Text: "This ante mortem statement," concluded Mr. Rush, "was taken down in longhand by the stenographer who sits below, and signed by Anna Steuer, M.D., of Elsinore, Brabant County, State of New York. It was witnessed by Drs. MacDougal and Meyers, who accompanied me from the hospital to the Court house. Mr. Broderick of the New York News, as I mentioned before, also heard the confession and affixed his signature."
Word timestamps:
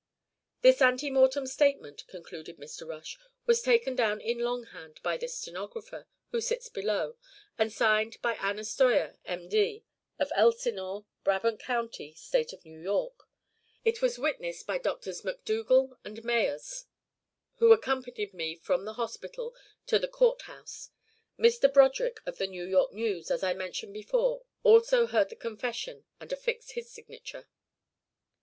"This 0.63 0.81
ante 0.81 1.11
mortem 1.11 1.45
statement," 1.45 2.07
concluded 2.07 2.57
Mr. 2.57 2.87
Rush, 2.87 3.19
"was 3.45 3.61
taken 3.61 3.95
down 3.95 4.19
in 4.19 4.39
longhand 4.39 4.99
by 5.03 5.15
the 5.15 5.27
stenographer 5.27 6.07
who 6.31 6.41
sits 6.41 6.69
below, 6.69 7.17
and 7.55 7.71
signed 7.71 8.19
by 8.19 8.33
Anna 8.37 8.63
Steuer, 8.63 9.19
M.D., 9.25 9.83
of 10.17 10.31
Elsinore, 10.35 11.05
Brabant 11.23 11.59
County, 11.59 12.15
State 12.15 12.51
of 12.51 12.65
New 12.65 12.79
York. 12.79 13.27
It 13.85 14.01
was 14.01 14.17
witnessed 14.17 14.65
by 14.65 14.79
Drs. 14.79 15.23
MacDougal 15.23 15.99
and 16.03 16.23
Meyers, 16.23 16.85
who 17.57 17.71
accompanied 17.71 18.33
me 18.33 18.55
from 18.55 18.85
the 18.85 18.93
hospital 18.93 19.53
to 19.85 19.99
the 19.99 20.07
Court 20.07 20.41
house. 20.47 20.89
Mr. 21.37 21.71
Broderick 21.71 22.21
of 22.25 22.39
the 22.39 22.47
New 22.47 22.63
York 22.65 22.91
News, 22.91 23.29
as 23.29 23.43
I 23.43 23.53
mentioned 23.53 23.93
before, 23.93 24.45
also 24.63 25.05
heard 25.05 25.29
the 25.29 25.35
confession 25.35 26.05
and 26.19 26.33
affixed 26.33 26.71
his 26.71 26.89
signature." 26.89 27.47